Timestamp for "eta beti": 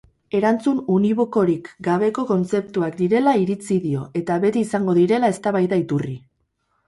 4.23-4.65